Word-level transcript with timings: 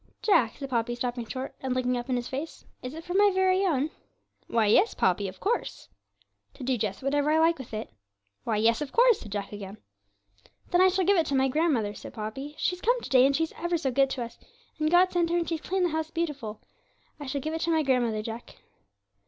'Jack,' 0.23 0.57
said 0.57 0.67
Poppy, 0.71 0.95
stopping 0.95 1.27
short, 1.27 1.53
and 1.61 1.75
looking 1.75 1.95
up 1.95 2.09
in 2.09 2.15
his 2.15 2.27
face, 2.27 2.65
'is 2.81 2.95
it 2.95 3.03
for 3.03 3.13
my 3.13 3.29
very 3.35 3.63
own?' 3.63 3.91
'Why, 4.47 4.65
yes, 4.65 4.95
Poppy 4.95 5.27
of 5.27 5.39
course.' 5.39 5.89
'To 6.55 6.63
do 6.63 6.75
just 6.75 7.03
whatever 7.03 7.29
I 7.29 7.37
like 7.37 7.59
with 7.59 7.71
it?' 7.71 7.91
'Why, 8.43 8.57
yes, 8.57 8.81
of 8.81 8.91
course,' 8.91 9.19
said 9.19 9.31
Jack 9.31 9.51
again. 9.51 9.77
'Then 10.71 10.81
I 10.81 10.87
shall 10.87 11.05
give 11.05 11.17
it 11.17 11.27
to 11.27 11.35
my 11.35 11.49
grandmother,' 11.49 11.93
said 11.93 12.15
Poppy; 12.15 12.55
'she's 12.57 12.81
come 12.81 12.99
to 13.01 13.09
day, 13.11 13.27
and 13.27 13.35
she's 13.35 13.53
ever 13.55 13.77
so 13.77 13.91
good 13.91 14.09
to 14.09 14.23
us; 14.23 14.39
and 14.79 14.89
God 14.89 15.11
sent 15.11 15.29
her, 15.29 15.37
and 15.37 15.47
she's 15.47 15.61
cleaned 15.61 15.85
the 15.85 15.89
house 15.89 16.09
beautiful. 16.09 16.61
I 17.19 17.27
shall 17.27 17.41
give 17.41 17.53
it 17.53 17.61
to 17.61 17.69
my 17.71 17.83
grandmother, 17.83 18.23
Jack.' 18.23 18.55